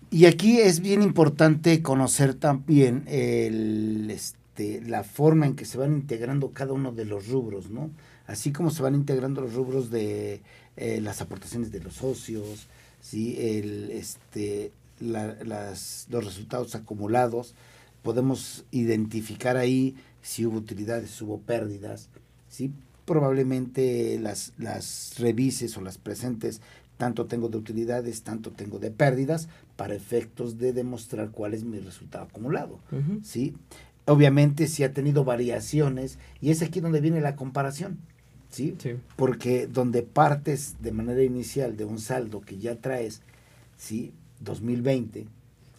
[0.09, 5.93] Y aquí es bien importante conocer también el, este, la forma en que se van
[5.93, 7.89] integrando cada uno de los rubros, ¿no?
[8.25, 10.41] Así como se van integrando los rubros de
[10.77, 12.67] eh, las aportaciones de los socios,
[13.01, 13.35] ¿sí?
[13.37, 17.53] El, este, las, los resultados acumulados,
[18.01, 22.07] podemos identificar ahí si hubo utilidades, si hubo pérdidas,
[22.49, 22.71] ¿sí?
[23.05, 26.61] Probablemente las, las revises o las presentes
[26.97, 31.79] tanto tengo de utilidades, tanto tengo de pérdidas, para efectos de demostrar cuál es mi
[31.79, 32.79] resultado acumulado.
[33.23, 33.55] ¿sí?
[34.07, 37.99] obviamente sí ha tenido variaciones y es aquí donde viene la comparación,
[38.49, 38.75] ¿sí?
[39.15, 43.21] Porque donde partes de manera inicial de un saldo que ya traes,
[43.75, 44.13] ¿sí?
[44.39, 45.27] 2020,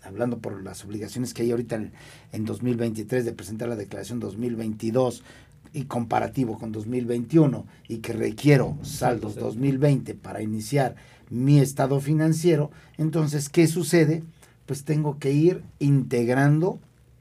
[0.03, 1.93] hablando por las obligaciones que hay ahorita en,
[2.33, 5.25] en 2023 de presentar la declaración 2022
[5.73, 10.97] y comparativo con 2021 y que requiero saldos 2020 para iniciar
[11.31, 14.23] mi estado financiero, entonces, ¿qué sucede?
[14.67, 16.79] Pues tengo que ir integrando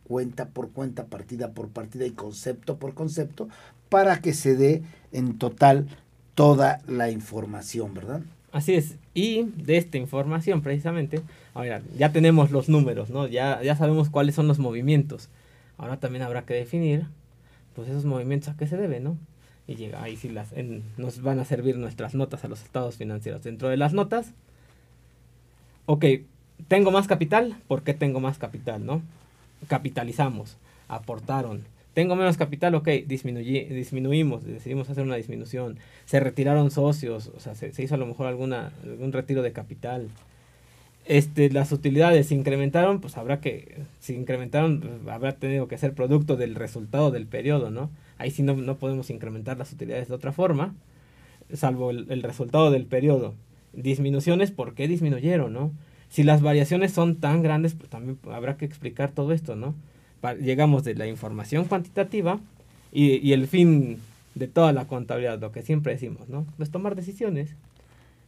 [0.08, 3.50] cuenta por cuenta, partida por partida y concepto por concepto,
[3.90, 4.82] para que se dé
[5.12, 5.88] en total
[6.36, 8.22] toda la información, ¿verdad?
[8.52, 8.96] Así es.
[9.14, 11.22] Y de esta información, precisamente,
[11.54, 13.28] ahora ya tenemos los números, ¿no?
[13.28, 15.30] Ya, ya sabemos cuáles son los movimientos.
[15.78, 17.06] Ahora también habrá que definir,
[17.78, 19.18] pues, esos movimientos a qué se deben, ¿no?
[19.68, 20.54] Y llega, ahí sí las,
[20.98, 23.44] nos van a servir nuestras notas a los estados financieros.
[23.44, 24.34] Dentro de las notas,
[25.86, 26.06] ok,
[26.68, 29.02] tengo más capital, ¿por qué tengo más capital, no?
[29.68, 31.64] capitalizamos, aportaron.
[31.94, 35.80] Tengo menos capital, ok, disminuimos, decidimos hacer una disminución.
[36.06, 40.08] Se retiraron socios, o sea, se, hizo a lo mejor alguna, algún retiro de capital.
[41.08, 45.94] Este, las utilidades se incrementaron, pues habrá que, si incrementaron, pues, habrá tenido que ser
[45.94, 47.90] producto del resultado del periodo, ¿no?
[48.18, 50.76] Ahí sí no, no podemos incrementar las utilidades de otra forma,
[51.54, 53.36] salvo el, resultado del periodo.
[53.72, 55.72] Disminuciones, ¿por qué disminuyeron, no?
[56.10, 59.76] si las variaciones son tan grandes, pues también habrá que explicar todo esto, ¿no?
[60.42, 62.40] llegamos de la información cuantitativa
[62.92, 64.00] y, y, el fin
[64.36, 66.46] de toda la contabilidad, lo que siempre decimos, ¿no?
[66.58, 67.56] Pues tomar decisiones.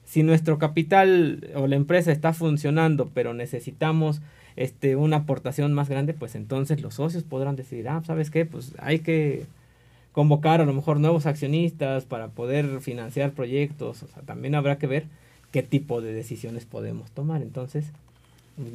[0.09, 4.21] Si nuestro capital o la empresa está funcionando, pero necesitamos
[4.55, 8.43] este, una aportación más grande, pues entonces los socios podrán decidir, ah, ¿sabes qué?
[8.43, 9.45] Pues hay que
[10.11, 14.01] convocar a lo mejor nuevos accionistas para poder financiar proyectos.
[14.01, 15.05] O sea, también habrá que ver
[15.51, 17.43] qué tipo de decisiones podemos tomar.
[17.43, 17.85] Entonces,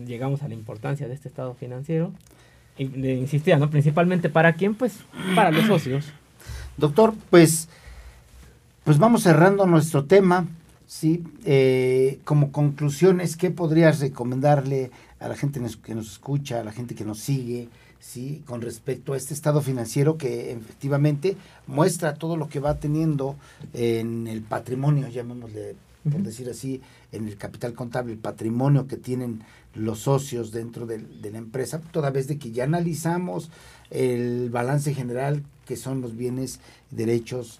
[0.06, 2.12] llegamos a la importancia de este estado financiero.
[2.78, 3.70] Y le insistía, ¿no?
[3.70, 5.00] Principalmente para quién, pues
[5.34, 6.12] para los socios.
[6.76, 7.68] Doctor, pues,
[8.84, 10.46] pues vamos cerrando nuestro tema.
[10.94, 16.70] Sí, eh, como conclusiones, ¿qué podrías recomendarle a la gente que nos escucha, a la
[16.70, 22.36] gente que nos sigue, sí, con respecto a este estado financiero que efectivamente muestra todo
[22.36, 23.34] lo que va teniendo
[23.72, 25.74] en el patrimonio, llamémosle
[26.08, 26.80] por decir así,
[27.10, 29.42] en el capital contable, el patrimonio que tienen
[29.74, 33.50] los socios dentro de, de, la empresa, toda vez de que ya analizamos
[33.90, 36.60] el balance general, que son los bienes,
[36.92, 37.58] derechos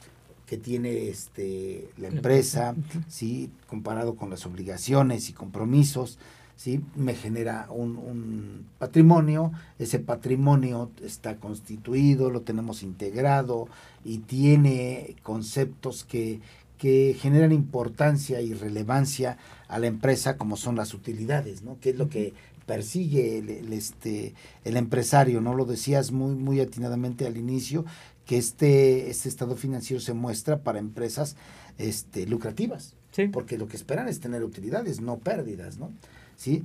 [0.55, 2.77] que tiene este la empresa,
[3.09, 6.17] sí, comparado con las obligaciones y compromisos,
[6.55, 6.81] ¿sí?
[6.95, 13.67] me genera un, patrimonio, ese patrimonio está constituido, lo tenemos integrado
[14.05, 16.39] y tiene conceptos que,
[16.79, 21.81] que generan importancia y relevancia a la empresa como son las utilidades, ¿no?
[21.81, 22.33] que es lo que
[22.65, 25.55] persigue el, este, el empresario, ¿no?
[25.55, 27.85] Lo decías muy, muy atinadamente al inicio,
[28.27, 31.37] que este, este estado financiero se muestra para empresas
[31.79, 32.95] este, lucrativas,
[33.33, 35.91] porque lo que esperan es tener utilidades, no pérdidas, ¿no?
[36.37, 36.63] ¿sí?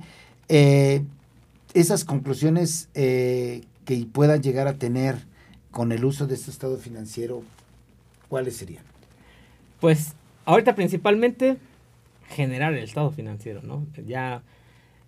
[0.48, 1.02] Eh,
[1.74, 5.16] esas conclusiones eh, que puedan llegar a tener
[5.70, 7.42] con el uso de este estado financiero,
[8.28, 8.84] ¿cuáles serían?
[9.80, 11.58] Pues ahorita principalmente
[12.28, 13.86] generar el estado financiero, ¿no?
[14.06, 14.42] Ya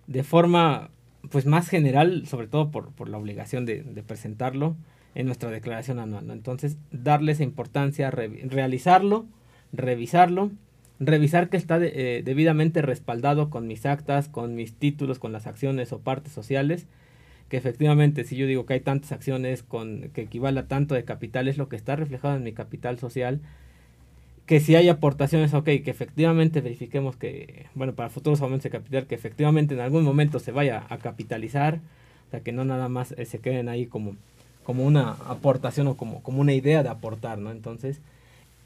[0.07, 0.89] de forma
[1.29, 4.75] pues más general, sobre todo por, por la obligación de, presentarlo
[5.15, 6.29] en nuestra declaración anual.
[6.31, 9.25] Entonces, darle esa importancia, realizarlo,
[9.71, 10.51] revisarlo
[11.05, 15.91] revisar que está eh, debidamente respaldado con mis actas, con mis títulos, con las acciones
[15.93, 16.87] o partes sociales,
[17.49, 21.03] que efectivamente si yo digo que hay tantas acciones con que equivale a tanto de
[21.03, 23.41] capital es lo que está reflejado en mi capital social,
[24.45, 29.07] que si hay aportaciones, ok, que efectivamente verifiquemos que, bueno, para futuros aumentos de capital,
[29.07, 31.79] que efectivamente en algún momento se vaya a capitalizar,
[32.27, 34.15] o sea, que no nada más eh, se queden ahí como,
[34.63, 37.51] como una aportación o como, como una idea de aportar, ¿no?
[37.51, 37.99] Entonces,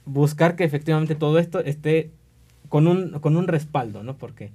[0.06, 2.10] buscar que efectivamente todo esto esté
[2.70, 4.16] con un, con un respaldo, ¿no?
[4.16, 4.52] Porque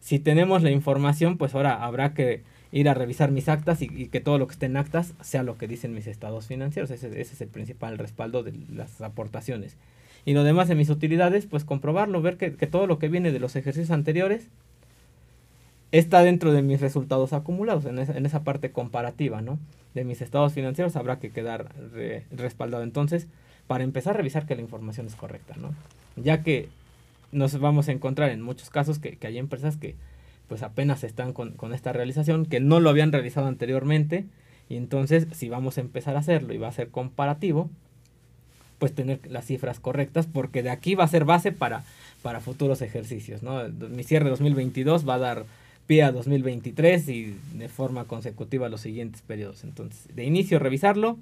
[0.00, 4.20] si tenemos la información, pues ahora habrá que ir a revisar mis actas y, que
[4.20, 6.90] todo lo que esté en actas sea lo que dicen mis estados financieros.
[6.90, 9.76] Ese, ese, es el principal respaldo de las aportaciones.
[10.24, 13.32] Y lo demás de mis utilidades, pues comprobarlo, ver que, que todo lo que viene
[13.32, 14.48] de los ejercicios anteriores
[15.92, 19.58] está dentro de mis resultados acumulados, en esa, en esa parte comparativa, ¿no?
[19.94, 21.74] De mis estados financieros habrá que quedar
[22.30, 22.82] respaldado.
[22.82, 23.26] Entonces,
[23.66, 25.74] para empezar a revisar que la información es correcta, ¿no?
[26.16, 26.68] Ya que
[27.32, 29.94] nos vamos a encontrar en muchos casos que, hay empresas que
[30.48, 34.26] pues apenas están con, esta realización, que no lo habían realizado anteriormente,
[34.68, 37.70] y entonces si vamos a empezar a hacerlo y va a ser comparativo,
[38.80, 41.84] pues tener las cifras correctas, porque de aquí va a ser base para,
[42.22, 43.68] para futuros ejercicios, ¿no?
[43.68, 45.44] Mi cierre 2022 va a dar
[45.90, 49.64] pie a 2023 y de forma consecutiva los siguientes periodos.
[49.64, 51.18] Entonces, de inicio revisarlo,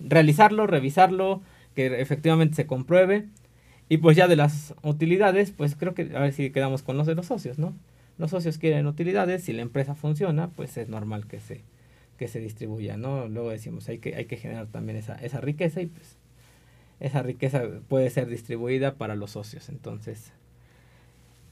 [0.00, 1.40] realizarlo, revisarlo,
[1.76, 3.26] que efectivamente se compruebe
[3.88, 7.06] y pues ya de las utilidades, pues creo que a ver si quedamos con los
[7.06, 7.76] de los socios, ¿no?
[8.18, 11.62] Los socios quieren utilidades, si la empresa funciona, pues es normal que se,
[12.18, 13.28] que se distribuya, ¿no?
[13.28, 16.16] Luego decimos, hay que, hay que generar también esa, esa riqueza y pues
[16.98, 19.68] esa riqueza puede ser distribuida para los socios.
[19.68, 20.32] Entonces,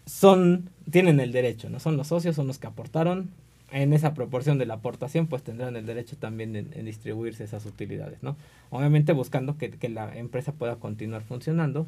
[0.06, 1.80] son, tienen el derecho, ¿no?
[1.80, 3.30] Son los socios, son los que aportaron.
[3.72, 8.22] En esa proporción de la aportación, pues tendrán el derecho también en, distribuirse esas utilidades,
[8.22, 8.36] ¿no?
[8.70, 11.86] Obviamente buscando que, que la empresa pueda continuar funcionando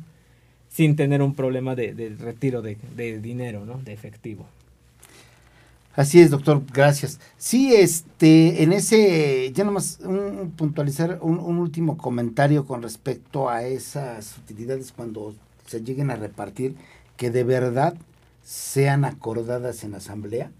[0.68, 2.76] sin tener un problema de, retiro de,
[3.20, 3.80] dinero, ¿no?
[3.82, 4.46] De efectivo.
[5.94, 7.18] Así es, doctor, gracias.
[7.38, 14.38] Sí, este, en ese, ya nomás un, puntualizar un, último comentario con respecto a esas
[14.38, 15.34] utilidades cuando
[15.66, 16.76] se lleguen a repartir,
[17.16, 17.94] que de verdad
[18.48, 20.50] sean acordadas en asamblea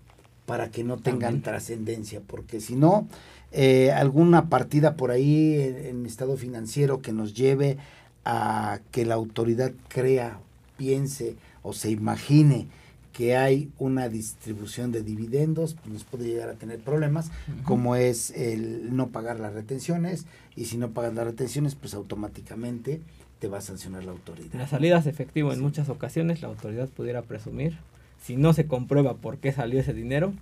[0.45, 3.09] para que no tengan trascendencia, porque si no,
[3.51, 7.79] eh, alguna partida por ahí en, en estado financiero que nos lleve
[8.27, 10.39] a que la autoridad crea,
[10.77, 12.67] piense o se imagine
[13.15, 17.31] que hay una distribución de dividendos, pues nos puede llegar a tener problemas,
[17.65, 20.27] como es el no pagar las retenciones,
[20.57, 23.01] y si no pagas las retenciones, pues automáticamente
[23.39, 24.53] te va a sancionar la autoridad.
[24.55, 27.79] Las salidas efectivo en muchas ocasiones la autoridad pudiera presumir,
[28.23, 30.33] si no se comprueba por qué salió ese dinero,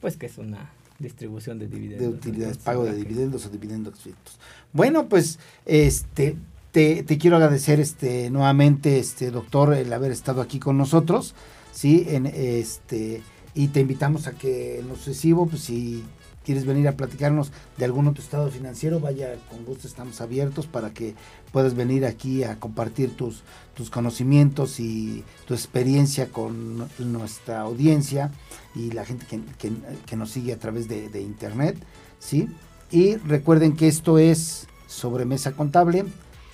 [0.00, 2.00] pues que es una distribución de dividendos.
[2.00, 4.38] De utilidades, pago de dividendos o dividendos fijos.
[4.72, 6.36] Bueno, pues este
[6.72, 11.36] te, te quiero agradecer este, nuevamente, este, doctor, el haber estado aquí con nosotros,
[11.72, 12.04] ¿sí?
[12.08, 13.22] En, este,
[13.54, 16.02] y te invitamos a que en lo sucesivo, pues si
[16.44, 20.92] quieres venir a platicarnos de algún otro estado financiero, vaya, con gusto estamos abiertos para
[20.92, 21.14] que
[21.52, 23.42] puedas venir aquí a compartir tus,
[23.74, 28.30] tus conocimientos y tu experiencia con nuestra audiencia
[28.74, 31.76] y la gente que, nos sigue a través de, de, internet,
[32.20, 32.48] ¿sí?
[32.90, 36.04] Y recuerden que esto es Sobremesa Contable,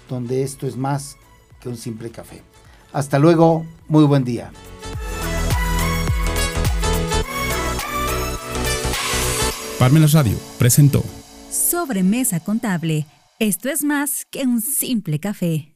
[0.09, 1.17] donde esto es más
[1.61, 2.43] que un simple café.
[2.93, 4.51] Hasta luego, muy buen día.
[9.81, 11.03] Parmenas Radio presentó
[11.51, 13.07] Sobremesa Contable.
[13.39, 15.69] Esto es más que un simple café.